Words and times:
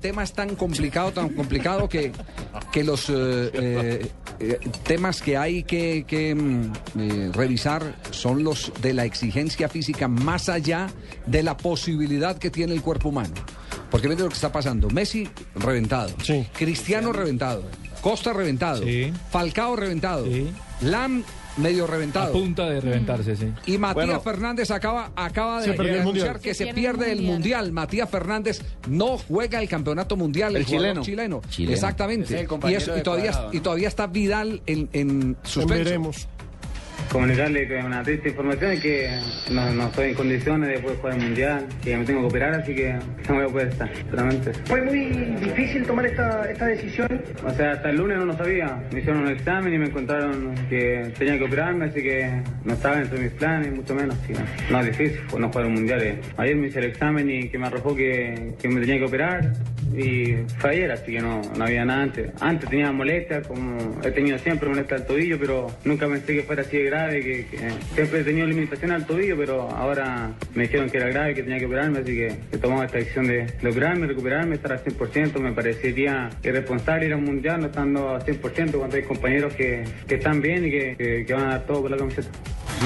tema 0.00 0.22
es 0.22 0.32
tan 0.32 0.54
complicado, 0.54 1.10
tan 1.10 1.30
complicado 1.30 1.88
que, 1.88 2.12
que 2.70 2.84
los 2.84 3.10
eh, 3.10 3.50
eh, 3.52 4.12
eh, 4.38 4.60
temas 4.84 5.20
que 5.20 5.36
hay 5.36 5.64
que, 5.64 6.04
que, 6.06 6.36
mm, 6.36 7.32
revisar 7.32 7.96
son 8.12 8.44
los 8.44 8.72
de 8.80 8.94
la 8.94 9.04
exigencia 9.04 9.68
física 9.68 10.06
más 10.06 10.48
allá 10.48 10.86
de 11.26 11.42
la 11.42 11.56
posibilidad 11.56 12.38
que 12.38 12.48
tiene 12.48 12.74
el 12.74 12.80
cuerpo 12.80 13.08
humano. 13.08 13.34
Porque 13.90 14.06
mire 14.06 14.22
lo 14.22 14.28
que 14.28 14.36
está 14.36 14.52
pasando. 14.52 14.88
Messi 14.88 15.28
reventado. 15.56 16.14
Sí. 16.22 16.46
Cristiano 16.56 17.12
reventado. 17.12 17.64
Costa 18.00 18.32
reventado. 18.32 18.84
Sí. 18.84 19.12
Falcao 19.32 19.74
reventado. 19.74 20.26
Sí. 20.26 20.48
Lam 20.80 21.24
medio 21.58 21.84
A 21.84 21.86
reventado. 21.88 22.32
punta 22.32 22.68
de 22.68 22.80
reventarse, 22.80 23.36
sí. 23.36 23.52
Y 23.66 23.78
Matías 23.78 24.06
Bueno. 24.06 24.20
Fernández 24.20 24.70
acaba, 24.70 25.10
acaba 25.16 25.60
de 25.60 25.70
el 25.72 25.80
anunciar 25.80 26.04
Mundial. 26.04 26.40
que 26.40 26.54
se, 26.54 26.64
pierde 26.66 26.80
pierde 26.80 27.04
el 27.06 27.18
el 27.18 27.24
Mundial. 27.24 27.34
mundial. 27.38 27.72
Matías 27.72 28.10
Fernández 28.10 28.62
no 28.88 29.18
juega 29.18 29.60
el 29.60 29.68
campeonato 29.68 30.16
mundial. 30.16 30.56
El 30.56 30.64
jugador 30.64 31.02
chileno. 31.02 31.40
chileno. 31.50 31.72
Exactamente. 31.74 32.34
Es 32.42 32.48
el 32.50 32.70
y, 32.70 32.74
eso- 32.74 32.96
y 32.98 33.02
todavía, 33.02 33.30
Cuadrado, 33.32 33.54
y 33.54 33.60
todavía 33.60 33.88
está 33.88 34.06
Vidal 34.06 34.62
en, 34.66 34.88
en 34.92 35.36
suspenso. 35.42 35.84
Veremos. 35.84 36.28
Comunicarle 37.10 37.66
que 37.66 37.76
una 37.76 38.02
triste 38.02 38.28
información 38.30 38.72
es 38.72 38.80
que 38.80 39.20
no, 39.50 39.72
no 39.72 39.86
estoy 39.86 40.08
en 40.10 40.14
condiciones 40.14 40.68
de 40.68 40.78
poder 40.78 40.98
jugar 40.98 41.14
el 41.14 41.22
mundial, 41.22 41.66
que 41.82 41.96
me 41.96 42.04
tengo 42.04 42.20
que 42.20 42.26
operar, 42.26 42.54
así 42.54 42.74
que 42.74 42.92
no 43.28 43.34
voy 43.34 43.44
a 43.44 43.48
poder 43.48 43.68
estar, 43.68 43.90
solamente. 44.10 44.52
Fue 44.64 44.82
muy 44.82 44.98
difícil 45.40 45.84
tomar 45.84 46.06
esta, 46.06 46.50
esta 46.50 46.66
decisión. 46.66 47.22
O 47.44 47.50
sea, 47.50 47.72
hasta 47.72 47.90
el 47.90 47.96
lunes 47.96 48.18
no 48.18 48.26
lo 48.26 48.36
sabía. 48.36 48.82
Me 48.92 49.00
hicieron 49.00 49.22
un 49.22 49.28
examen 49.28 49.74
y 49.74 49.78
me 49.78 49.86
encontraron 49.86 50.54
que 50.68 51.12
tenía 51.18 51.38
que 51.38 51.44
operarme, 51.44 51.86
así 51.86 52.02
que 52.02 52.42
no 52.64 52.74
estaba 52.74 52.96
dentro 52.96 53.16
de 53.18 53.24
mis 53.24 53.32
planes, 53.32 53.72
mucho 53.72 53.94
menos. 53.94 54.16
No 54.70 54.80
es 54.80 54.86
difícil, 54.86 55.20
no 55.38 55.48
jugar 55.48 55.66
un 55.66 55.74
mundial. 55.74 56.20
Ayer 56.36 56.56
me 56.56 56.68
hice 56.68 56.78
el 56.78 56.86
examen 56.86 57.30
y 57.30 57.48
que 57.48 57.58
me 57.58 57.66
arrojó 57.66 57.94
que, 57.94 58.54
que 58.60 58.68
me 58.68 58.80
tenía 58.80 58.98
que 58.98 59.04
operar 59.04 59.52
y 59.96 60.36
ayer, 60.62 60.90
así 60.92 61.12
que 61.12 61.20
no, 61.20 61.42
no 61.56 61.64
había 61.64 61.84
nada 61.84 62.02
antes. 62.02 62.30
Antes 62.40 62.68
tenía 62.70 62.92
molestias, 62.92 63.46
como 63.46 63.78
he 64.04 64.10
tenido 64.10 64.38
siempre 64.38 64.68
molestias 64.68 65.00
al 65.02 65.06
tobillo, 65.06 65.38
pero 65.38 65.66
nunca 65.84 66.06
pensé 66.06 66.34
que 66.34 66.42
fuera 66.42 66.62
así 66.62 66.76
de 66.78 66.84
grave, 66.84 67.20
que, 67.20 67.46
siempre 67.94 68.20
he 68.20 68.24
tenido 68.24 68.46
limitación 68.46 68.90
al 68.92 69.06
tobillo, 69.06 69.36
pero 69.36 69.62
ahora 69.70 70.30
me 70.54 70.62
dijeron 70.64 70.90
que 70.90 70.96
era 70.98 71.08
grave, 71.08 71.34
que 71.34 71.42
tenía 71.42 71.58
que 71.58 71.66
operarme, 71.66 71.98
así 72.00 72.14
que 72.14 72.26
he 72.52 72.58
tomado 72.58 72.84
esta 72.84 72.98
decisión 72.98 73.26
de, 73.26 73.46
de 73.46 73.68
operarme, 73.68 74.06
recuperarme, 74.06 74.54
estar 74.56 74.72
al 74.72 74.84
100%. 74.84 75.38
Me 75.38 75.52
parecería 75.52 76.30
irresponsable 76.42 77.06
ir 77.06 77.12
a 77.12 77.16
un 77.16 77.24
mundial 77.24 77.60
no 77.60 77.66
estando 77.66 78.10
al 78.16 78.24
100% 78.24 78.72
cuando 78.72 78.96
hay 78.96 79.02
compañeros 79.02 79.54
que, 79.54 79.84
que 80.06 80.14
están 80.16 80.40
bien 80.40 80.66
y 80.66 80.70
que- 80.70 81.24
que 81.26 81.34
van 81.34 81.44
a 81.44 81.48
dar 81.50 81.66
todo 81.66 81.82
por 81.82 81.90
la 81.90 81.96
camiseta. 81.96 82.28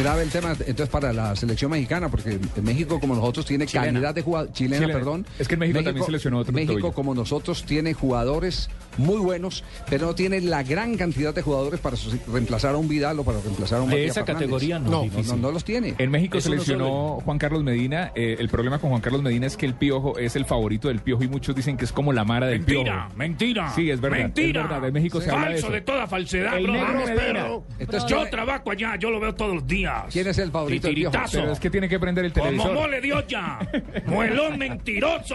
Grave 0.01 0.23
el 0.23 0.31
tema 0.31 0.53
entonces 0.53 0.89
para 0.89 1.12
la 1.12 1.37
selección 1.37 1.71
mexicana, 1.71 2.09
porque 2.09 2.39
México 2.62 2.98
como 2.98 3.15
nosotros 3.15 3.45
tiene 3.45 3.67
Chilena. 3.67 3.93
calidad 3.93 4.15
de 4.15 4.23
jugadores, 4.23 4.55
chilena, 4.55 4.81
Chilena. 4.81 4.98
perdón. 4.98 5.27
Es 5.39 5.47
que 5.48 5.55
en 5.55 5.61
México 5.61 5.83
también 5.83 6.07
seleccionó 6.07 6.39
otro 6.39 6.53
México 6.53 6.93
como 6.93 7.15
nosotros 7.15 7.65
tiene 7.65 7.93
jugadores 7.93 8.69
muy 8.98 9.19
buenos, 9.19 9.65
pero 9.89 10.07
no 10.07 10.15
tiene 10.15 10.41
la 10.41 10.62
gran 10.62 10.97
cantidad 10.97 11.35
de 11.35 11.43
jugadores 11.43 11.81
para 11.81 11.97
reemplazar 12.33 12.75
a 12.75 12.79
un 12.79 12.89
Vidal 12.89 13.19
o 13.21 13.25
para 13.25 13.41
reemplazar 13.41 13.79
a 13.79 13.83
un 13.83 13.91
De 13.91 13.97
Matías 13.97 14.11
esa 14.17 14.25
Fernández. 14.25 14.47
categoría 14.48 14.79
no, 14.79 14.91
no, 15.07 15.23
no, 15.23 15.37
no 15.37 15.51
los 15.53 15.65
tiene. 15.65 15.95
En 15.98 16.11
México 16.11 16.39
Eso 16.39 16.48
no 16.51 16.55
seleccionó 16.55 17.19
Juan 17.25 17.39
Carlos 17.39 17.63
Medina. 17.65 18.13
eh, 18.15 18.37
el 18.39 18.48
problema 18.48 18.79
con 18.79 18.91
Juan 18.91 19.01
Carlos 19.03 19.23
Medina 19.23 19.47
es 19.47 19.57
que 19.57 19.67
el 19.67 19.75
Piojo 19.75 20.19
es 20.19 20.37
el 20.37 20.45
favorito 20.45 20.89
del 20.89 21.01
Piojo 21.01 21.25
y 21.25 21.29
muchos 21.29 21.55
dicen 21.57 21.77
que 21.77 21.85
es 21.85 21.93
como 21.93 22.13
la 22.13 22.25
Mara 22.25 22.47
del 22.47 22.59
Mentira, 22.61 22.83
Piojo. 23.07 23.17
mentira. 23.17 23.70
Sí, 23.75 23.91
es 23.91 24.01
verdad, 24.01 24.19
Mentira. 24.19 24.63
es 24.63 24.69
verdad, 24.69 24.89
en 24.89 24.95
México 24.95 25.20
se 25.20 25.31
habla 25.31 25.47
de 25.47 25.53
Falso 25.53 25.67
eso. 25.67 25.73
de, 25.75 25.81
toda 25.81 26.07
falsedad, 26.07 26.57
El 26.57 26.65
bro. 26.65 26.73
negro 26.73 26.93
Medina. 27.07 27.47
Entonces, 27.79 28.09
Yo 28.11 28.17
¿quién- 28.19 28.31
trabajo 28.31 28.70
allá, 28.70 28.97
yo 28.97 29.11
lo 29.11 29.20
veo 29.20 29.35
todos 29.35 29.55
los 29.55 29.67
días. 29.67 30.05
¿Quién 30.11 30.27
es 30.27 30.39
el 30.39 30.51
favorito 30.51 30.87
del 30.89 30.97
Piojo? 30.97 31.17
Pero 31.33 31.53
es 31.53 31.61
que 31.61 31.70
tiene 31.70 31.89
que 31.89 31.98
prender 31.98 32.25
el 32.25 32.33
Como 32.33 32.47
televisor. 32.47 32.75
mole 32.75 33.01
de 33.01 33.13
olla. 33.13 33.59
Muelón 34.07 34.59
mentiroso. 34.59 35.35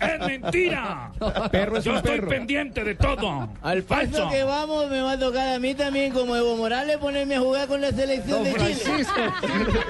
Es 0.00 0.26
mentira. 0.26 1.10
Perro 1.50 1.76
es 1.78 1.84
Yo 1.84 1.92
un 1.92 1.96
estoy 1.98 2.16
perro. 2.16 2.28
Pendiente 2.50 2.84
de 2.84 2.94
todo. 2.94 3.48
Al 3.62 3.82
paso 3.84 4.10
Falso. 4.10 4.28
que 4.30 4.42
vamos, 4.42 4.90
me 4.90 5.00
va 5.00 5.12
a 5.12 5.18
tocar 5.18 5.54
a 5.54 5.58
mí 5.58 5.74
también, 5.74 6.12
como 6.12 6.34
Evo 6.36 6.56
Morales, 6.56 6.98
ponerme 6.98 7.36
a 7.36 7.40
jugar 7.40 7.68
con 7.68 7.80
la 7.80 7.90
selección 7.90 8.42
de 8.42 8.54
Chile. 8.54 8.76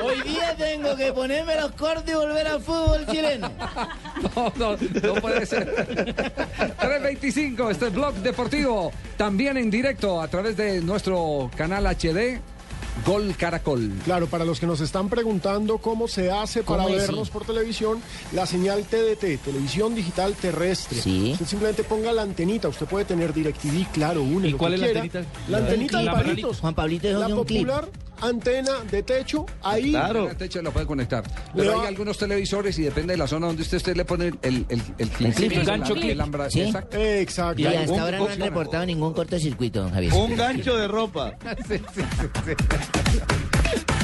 Hoy 0.03 0.21
día 0.23 0.55
tengo 0.57 0.95
que 0.97 1.13
ponerme 1.13 1.57
los 1.57 1.73
cortes 1.73 2.13
y 2.13 2.17
volver 2.17 2.47
al 2.47 2.61
fútbol 2.61 3.07
chileno. 3.07 3.51
No, 4.37 4.53
no, 4.57 4.77
no 5.03 5.15
puede 5.15 5.47
ser. 5.47 5.75
325, 5.75 7.71
este 7.71 7.87
es 7.87 7.93
Blog 7.93 8.15
Deportivo, 8.17 8.93
también 9.17 9.57
en 9.57 9.71
directo 9.71 10.21
a 10.21 10.29
través 10.29 10.57
de 10.57 10.81
nuestro 10.83 11.51
canal 11.57 11.87
HD, 11.87 12.41
Gol 13.07 13.35
Caracol. 13.37 13.91
Claro, 14.05 14.27
para 14.27 14.45
los 14.45 14.61
que 14.61 14.67
nos 14.67 14.81
están 14.81 15.09
preguntando 15.09 15.79
cómo 15.79 16.09
se 16.09 16.31
hace 16.31 16.63
para 16.63 16.85
¿Cómo 16.85 16.95
es, 16.95 17.03
vernos 17.07 17.29
sí? 17.29 17.33
por 17.33 17.45
televisión, 17.45 18.01
la 18.33 18.47
señal 18.47 18.85
TDT, 18.85 19.43
televisión 19.43 19.95
digital 19.95 20.35
terrestre. 20.35 21.01
Sí. 21.01 21.31
Usted 21.33 21.47
simplemente 21.47 21.85
ponga 21.85 22.13
la 22.13 22.23
antenita, 22.23 22.69
usted 22.69 22.87
puede 22.87 23.05
tener 23.05 23.33
DirecTV, 23.33 23.87
claro, 23.93 24.23
une 24.23 24.49
¿Y 24.49 24.51
lo 24.53 24.59
cuál 24.59 24.73
que 24.73 24.75
es 24.77 24.81
la 24.81 24.87
antenita? 25.01 25.25
La 25.49 25.59
antenita 25.59 25.99
de 25.99 26.05
clip. 26.05 26.15
palitos. 26.15 26.61
Juan 26.61 26.75
Pablito 26.75 27.09
es 27.09 27.15
La 27.15 27.27
un 27.29 27.45
clip. 27.45 27.69
Antena 28.23 28.81
de 28.91 29.03
techo, 29.03 29.47
ahí 29.63 29.91
Claro. 29.91 30.31
El 30.31 30.37
techo 30.37 30.63
lo 30.63 30.73
puede 30.73 30.87
conectar. 30.87 31.25
Le 31.55 31.63
Pero 31.63 31.77
va- 31.77 31.83
hay 31.83 31.89
algunos 31.89 32.19
televisores 32.19 32.79
y 32.79 32.83
depende 32.83 33.15
de 33.15 33.17
la 33.19 33.27
zona 33.27 33.47
donde 33.49 33.63
usted 33.63 33.77
esté, 33.79 33.95
le 33.95 34.05
pone 34.05 34.29
el, 34.29 34.39
el, 34.43 34.67
el, 34.69 34.83
el 34.99 35.09
clip. 35.11 35.35
clip, 35.35 35.53
El 35.53 35.65
gancho 35.65 35.95
el 35.95 36.01
clip. 36.01 36.21
Exacto. 36.57 36.97
Exacto. 36.99 37.61
Y 37.63 37.67
hasta 37.67 38.03
ahora 38.03 38.19
no 38.19 38.29
han 38.29 38.41
reportado 38.41 38.87
ningún 38.87 39.13
cortocircuito, 39.13 39.83
don 39.83 39.93
Javier. 39.93 40.13
Un 40.15 40.37
gancho 40.37 40.77
de 40.77 40.89
ropa. 40.89 41.35
Sí, 41.69 41.79
sí, 41.95 42.03
sí, 42.17 42.27
sí. 42.47 43.95